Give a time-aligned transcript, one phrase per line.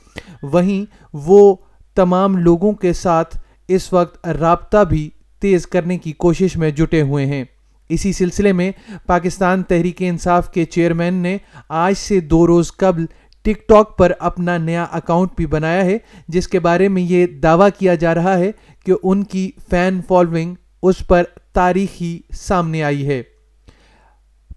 [0.42, 1.56] وہیں وہ
[1.94, 3.36] تمام لوگوں کے ساتھ
[3.68, 5.10] اس وقت رابطہ بھی
[5.40, 7.44] تیز کرنے کی کوشش میں جٹے ہوئے ہیں۔
[7.88, 8.72] اسی سلسلے میں
[9.06, 13.06] پاکستان تحریک انصاف کے چیئرمین نے آج سے دو روز قبل
[13.46, 15.96] ٹک ٹاک پر اپنا نیا اکاؤنٹ بھی بنایا ہے،
[16.28, 18.50] جس کے بارے میں یہ دعویٰ کیا جا رہا ہے
[18.86, 23.22] کہ ان کی فین فالوئنگ اس پر تاریخی سامنے آئی ہے۔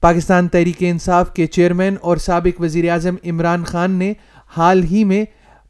[0.01, 4.13] پاکستان تحریک انصاف کے چیئرمین اور سابق وزیر اعظم عمران خان نے
[4.57, 5.23] حال ہی میں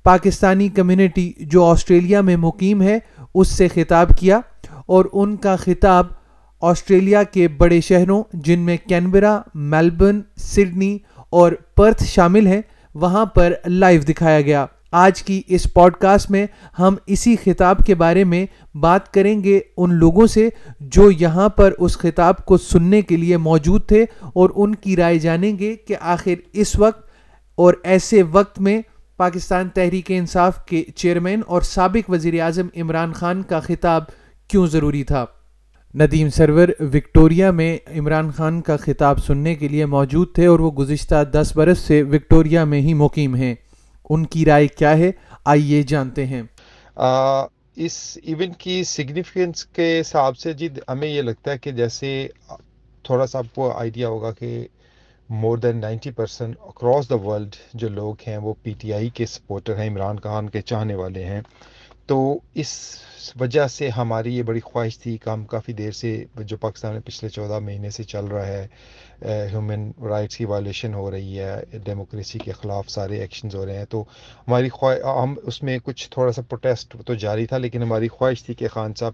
[0.05, 2.97] پاکستانی کمیونٹی جو آسٹریلیا میں مقیم ہے،
[3.33, 4.39] اس سے خطاب کیا
[4.85, 6.07] اور ان کا خطاب
[6.61, 10.97] آسٹریلیا کے بڑے شہروں، جن میں کینبرا، میلبرن، سڈنی
[11.29, 12.61] اور پرتھ شامل ہیں
[12.95, 16.47] وہاں پر لائیو دکھایا گیا۔ آج کی اس پوڈ کاسٹ میں
[16.79, 18.45] ہم اسی خطاب کے بارے میں
[18.77, 23.37] بات کریں گے ان لوگوں سے جو یہاں پر اس خطاب کو سننے کے لیے
[23.37, 27.09] موجود تھے اور ان کی رائے جانیں گے کہ آخر اس وقت
[27.55, 28.81] اور ایسے وقت میں
[29.17, 34.03] پاکستان تحریک انصاف کے چیئرمین اور سابق وزیر اعظم عمران خان کا خطاب
[34.47, 35.25] کیوں ضروری تھا۔
[35.95, 40.71] ندیم سرور وکٹوریا میں عمران خان کا خطاب سننے کے لیے موجود تھے اور وہ
[40.71, 43.55] گزشتہ دس برس سے وکٹوریا میں ہی مقیم ہیں۔
[44.09, 45.11] ان کی رائے کیا ہے؟
[45.45, 46.41] آئیے جانتے ہیں۔
[46.95, 47.41] آ,
[47.75, 52.28] اس ایونٹ کی سگنیفیکنس کے حساب سے جی ہمیں یہ لگتا ہے کہ جیسے
[53.03, 54.67] تھوڑا سا آپ کو آئیڈیا ہوگا کہ
[55.29, 59.25] more than ninety person across the world جو لوگ ہیں وہ پی ٹی آئی کے
[59.25, 61.41] سپورٹر ہیں عمران خان کے چاہنے والے ہیں۔
[62.09, 62.70] تو اس
[63.40, 67.02] وجہ سے ہماری یہ بڑی خواہش تھی کہ ہم کافی دیر سے جو پاکستان میں
[67.02, 68.68] پچھلے چودہ مہینے سے چل رہا ہے
[69.52, 73.86] ہیومن رائٹس کی وائلیشن ہو رہی ہے ڈیموکریسی کے خلاف سارے ایکشنز ہو رہے ہیں۔
[73.86, 74.02] تو
[74.47, 78.44] ہماری خواہش ہم اس میں کچھ تھوڑا سا پروٹیسٹ تو جاری تھا لیکن ہماری خواہش
[78.44, 79.14] تھی کہ خان صاحب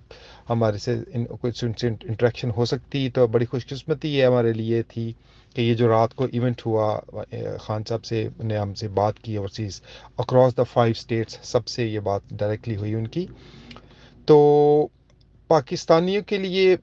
[0.50, 4.82] ہمارے سے ان, کچھ ان سے انٹریکشن ہو سکتی تو بڑی خوش قسمتی ہمارے لیے
[4.84, 5.12] تھی۔
[5.56, 7.00] کہ یہ جو رات کو ایونٹ ہوا
[7.60, 9.82] خان صاحب سے نے ہم سے بات کی اور چیز
[10.18, 13.26] اکراس دا فائیو اسٹیٹس سب سے یہ بات ڈائریکٹلی ہوئی ان کی۔
[14.26, 14.88] تو
[15.48, 16.76] پاکستانیوں کے لیے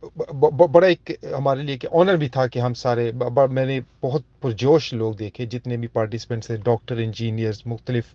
[0.73, 3.11] بڑا ایک ہمارے لیے آنر بھی تھا کہ ہم سارے
[3.51, 8.15] میں نے بہت پرجوش لوگ دیکھے، جتنے بھی پارٹیسپینٹس ہیں ڈاکٹر انجینئرز مختلف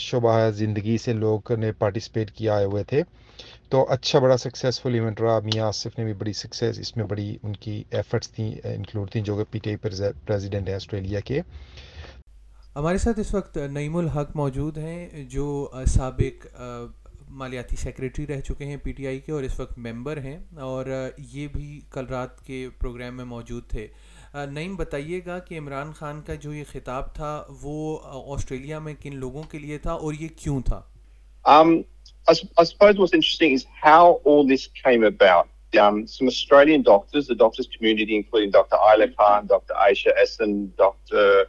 [0.00, 3.02] شعبہ زندگی سے لوگ نے پارٹیسپیٹ کیا آئے ہوئے تھے۔
[3.68, 7.36] تو اچھا بڑا سکسیزفل ایونٹ رہا۔ میاں آصف نے بھی بڑی سکسیز اس میں بڑی
[7.42, 11.40] ان کی ایفرٹس تھیں انکلوڈ تھیں، جو کہ پی ٹی آئی پریزیڈنٹ ہیں آسٹریلیا کے۔
[12.76, 16.46] ہمارے ساتھ اس وقت نعیم الحق موجود ہیں، جو سابق
[17.30, 20.86] مالیاتی سیکریٹری رہ چکے ہیں پی ٹی آئی کے اور اس وقت ممبر ہیں اور
[21.32, 23.86] یہ بھی کل رات کے پروگرام میں موجود تھے
[24.34, 27.98] نعیم بتائیے گا کہ عمران خان کا جو یہ خطاب تھا وہ
[28.34, 30.82] آسٹریلیا میں کن لوگوں کے لیے تھا اور یہ کیوں تھا
[31.44, 31.84] um,
[32.26, 32.34] I,
[35.72, 38.76] Um, some Australian doctors, the doctors community, including Dr.
[38.76, 39.72] Isla Khan, Dr.
[39.74, 41.46] Aisha Essen, Dr.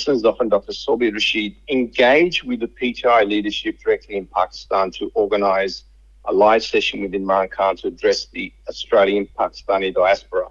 [0.00, 0.72] Essence and Dr.
[0.72, 5.84] Sobi Rashid engaged with the PTI leadership directly in Pakistan to organise
[6.24, 10.48] a live session with Imran Khan to address the Australian Pakistani diaspora.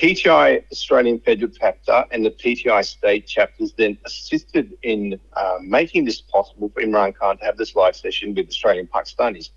[0.00, 6.20] PTI Australian Federal Chapter and the PTI state chapters then assisted in uh, making this
[6.20, 9.50] possible for Imran Khan to have this live session with Australian Pakistanis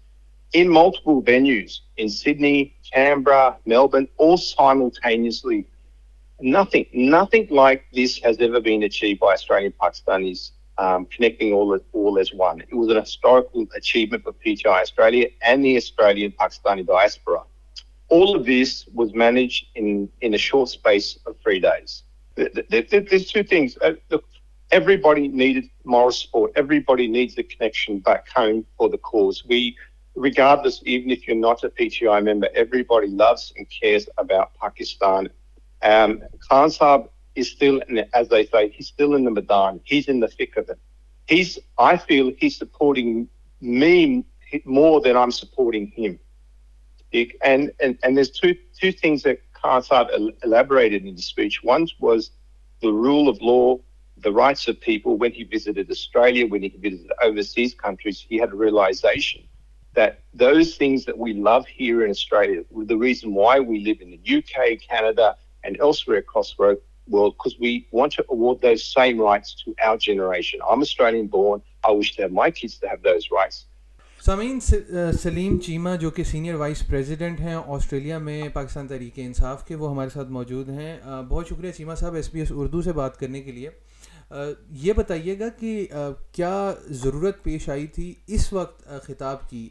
[0.53, 5.65] in multiple venues in Sydney, Canberra, Melbourne, all simultaneously
[6.41, 11.81] nothing, nothing like this has ever been achieved by Australian Pakistanis um, connecting all, as,
[11.91, 12.61] all as one.
[12.61, 17.43] It was an historical achievement for PTI Australia and the Australian Pakistani diaspora.
[18.07, 22.03] All of this was managed in, in a short space of three days.
[22.35, 23.77] There's two things.
[23.81, 24.23] Uh, look,
[24.71, 26.53] everybody needed moral support.
[26.55, 29.43] Everybody needs the connection back home for the cause.
[29.45, 29.75] We,
[30.15, 35.29] regardless, even if you're not a PTI member, everybody loves and cares about Pakistan
[35.81, 39.79] um, Khan Saab is still, in, as they say, he's still in the Madan.
[39.83, 40.79] He's in the thick of it.
[41.27, 43.29] He's, I feel, he's supporting
[43.61, 44.25] me
[44.65, 46.19] more than I'm supporting him.
[47.43, 50.09] And and, and there's two two things that Khan Saab
[50.43, 51.63] elaborated in the speech.
[51.63, 52.31] One was
[52.81, 53.79] the rule of law,
[54.17, 55.17] the rights of people.
[55.17, 59.43] When he visited Australia, when he visited overseas countries, he had a realization
[59.95, 64.11] that those things that we love here in Australia, the reason why we live in
[64.11, 66.77] the UK, Canada, and elsewhere across the
[67.07, 70.59] world, because we want to award those same rights to our generation.
[70.69, 71.61] I'm Australian born.
[71.83, 73.65] I wish to have my kids to have those rights.
[74.21, 79.75] سامعین سلیم چیمہ جو کہ senior vice president ہیں Australia میں پاکستان تحریک انصاف کے
[79.75, 80.95] وہ ہمارے ساتھ موجود ہیں
[81.29, 83.69] بہت شکریہ چیمہ صاحب ایس بی ایس اردو سے بات کرنے کے لیے
[84.81, 85.87] یہ بتائیے گا کہ
[86.31, 86.73] کیا
[87.03, 89.67] ضرورت پیش آئی تھی اس وقت خطاب کی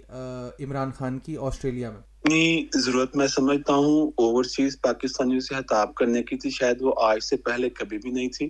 [0.60, 6.22] عمران خان کی آسٹریلیا میں اتنی ضرورت میں سمجھتا ہوں اوورسیز پاکستانیوں سے خطاب کرنے
[6.22, 8.48] کی تھی، شاید وہ آج سے پہلے کبھی بھی نہیں تھی۔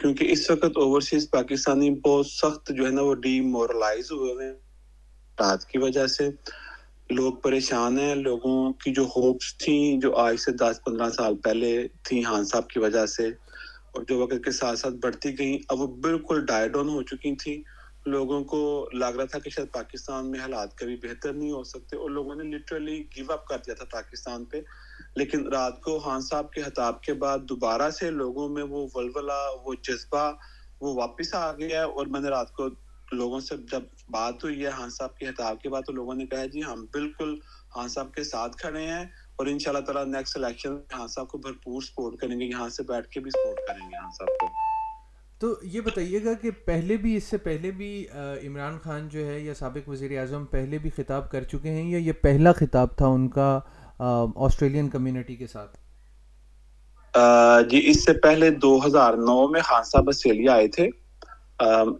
[0.00, 4.52] کیونکہ اس وقت اوورسیز پاکستانی بہت سخت جو ہے نا، وہ ڈی مورلائز ہوئے ہیں۔
[5.40, 6.28] رات کی وجہ سے
[7.10, 11.88] لوگ پریشان ہیں، لوگوں کی جو ہوپس تھیں، جو آج سے دس پندرہ سال پہلے
[12.02, 13.28] تھیں ہان صاحب کی وجہ سے
[13.92, 17.34] اور جو وقت کے ساتھ ساتھ بڑھتی گئیں، اب وہ بالکل ڈائی ڈاؤن ہو چکی
[17.36, 17.58] تھیں۔
[18.06, 18.58] لوگوں کو
[18.94, 22.34] لگ رہا تھا کہ شاید پاکستان میں حالات کبھی بہتر نہیں ہو سکتے اور لوگوں
[22.34, 24.60] نے لٹرلی گیو اپ کر دیا تھا پاکستان پہ۔
[25.16, 29.36] لیکن رات کو خان صاحب کے خطاب کے بعد دوبارہ سے لوگوں میں وہ ولولا
[29.62, 30.30] وہ جذبہ،
[30.80, 32.68] وہ واپس آ گیا ہے اور میں نے رات کو
[33.08, 36.26] لوگوں سے جب بات ہوئی ہے ہان صاحب کے خطاب کے بعد تو لوگوں نے
[36.26, 37.34] کہا جی ہم بالکل
[37.72, 39.04] ہان صاحب کے ساتھ کھڑے ہیں
[39.38, 42.68] اور ان شاء اللہ تعالیٰ نیکسٹ الیکشن ہان صاحب کو بھرپور سپورٹ کریں گے، یہاں
[42.70, 44.48] سے بیٹھ کے بھی سپورٹ کریں گے ہان صاحب کو۔
[45.40, 48.04] تو یہ بتائیے گا کہ پہلے بھی اس سے پہلے بھی
[48.46, 51.98] عمران خان جو ہے یا سابق وزیر اعظم پہلے بھی خطاب کر چکے ہیں یا
[51.98, 53.58] یہ پہلا خطاب تھا ان کا
[53.98, 55.76] آسٹریلین کمیونٹی کے ساتھ؟
[57.70, 60.88] جی اس سے پہلے دو ہزار نو میں خان صاحب آسٹریلیا آئے تھے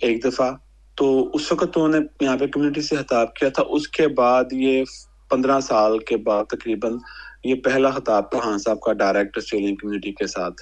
[0.01, 0.51] ایک دفعہ۔
[0.99, 4.53] تو اس وقت انہوں نے یہاں پہ کمیونٹی سے خطاب کیا تھا۔ اس کے بعد
[4.53, 4.85] یہ
[5.31, 6.99] پندرہ سال کے بعد تقریباً
[7.45, 10.61] یہ پہلا خطاب تھا خان صاحب کا، ڈائریکٹ آسٹریلین کمیونٹی کے ساتھ۔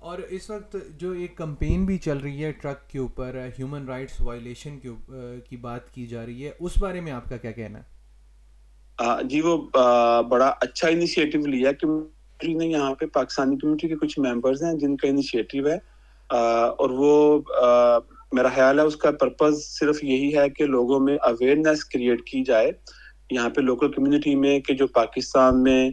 [0.00, 4.20] اور اس وقت جو ایک کمپین بھی چل رہی ہے ٹرک کے اوپر، ہیومن رائٹس
[4.20, 4.78] وائلیشن
[5.48, 7.98] کی بات کی جا رہی ہے، اس بارے میں آپ کا کیا کہنا ہے؟
[9.24, 9.56] جی وہ
[10.28, 14.96] بڑا اچھا انیشیٹو لیا کمیونٹی نے یہاں پہ پاکستانی کمیونٹی کے کچھ ممبرز ہیں جن
[14.96, 15.78] کا انیشیٹو ہے۔
[16.30, 17.40] اور وہ
[18.32, 22.42] میرا خیال ہے اس کا پرپز صرف یہی ہے کہ لوگوں میں اویئرنیس کریٹ کی
[22.44, 22.70] جائے۔
[23.30, 25.90] یہاں پہ لوکل کمیونٹی میں کہ جو پاکستان میں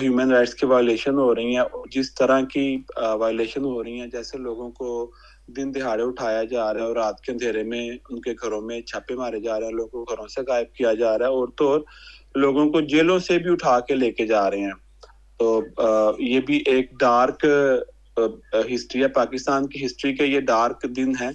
[0.00, 2.66] ہیومن رائٹس کی وائلیشن ہو رہی ہیں، جس طرح کی
[3.18, 4.88] وائلیشن ہو رہی ہیں، جیسے لوگوں کو
[5.56, 8.80] دن دہاڑے اٹھایا جا رہا ہے اور رات کے اندھیرے میں ان کے گھروں میں
[8.80, 11.48] چھاپے مارے جا رہے ہیں، لوگوں کو گھروں سے غائب کیا جا رہا ہے اور
[11.56, 11.80] تو اور
[12.34, 14.80] لوگوں کو جیلوں سے بھی اٹھا کے لے کے جا رہے ہیں۔
[15.40, 15.60] تو
[16.18, 17.44] یہ بھی ایک ڈارک
[18.72, 21.30] ہسٹری ہے۔ پاکستان کی ہسٹری کے یہ ڈارک دن ہے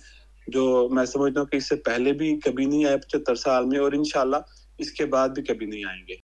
[0.47, 3.79] جو میں سمجھتا ہوں کہ اس سے پہلے بھی کبھی نہیں آئے پچہتر سال میں
[3.79, 4.37] اور انشاءاللہ
[4.79, 6.15] اس کے بعد بھی کبھی نہیں آئیں گے۔